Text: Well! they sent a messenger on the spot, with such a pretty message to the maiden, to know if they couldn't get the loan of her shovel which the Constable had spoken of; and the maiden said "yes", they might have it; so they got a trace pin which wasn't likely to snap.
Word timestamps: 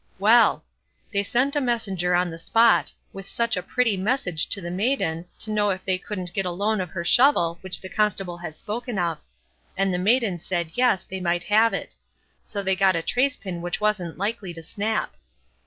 Well! 0.17 0.63
they 1.11 1.21
sent 1.21 1.55
a 1.55 1.61
messenger 1.61 2.15
on 2.15 2.31
the 2.31 2.39
spot, 2.39 2.91
with 3.13 3.29
such 3.29 3.55
a 3.55 3.61
pretty 3.61 3.95
message 3.95 4.49
to 4.49 4.59
the 4.59 4.71
maiden, 4.71 5.25
to 5.37 5.51
know 5.51 5.69
if 5.69 5.85
they 5.85 5.99
couldn't 5.99 6.33
get 6.33 6.41
the 6.41 6.51
loan 6.51 6.81
of 6.81 6.89
her 6.89 7.03
shovel 7.03 7.59
which 7.61 7.79
the 7.79 7.87
Constable 7.87 8.37
had 8.37 8.57
spoken 8.57 8.97
of; 8.97 9.19
and 9.77 9.93
the 9.93 9.99
maiden 9.99 10.39
said 10.39 10.71
"yes", 10.73 11.03
they 11.03 11.19
might 11.19 11.43
have 11.43 11.71
it; 11.71 11.93
so 12.41 12.63
they 12.63 12.75
got 12.75 12.95
a 12.95 13.03
trace 13.03 13.37
pin 13.37 13.61
which 13.61 13.79
wasn't 13.79 14.17
likely 14.17 14.55
to 14.55 14.63
snap. 14.63 15.13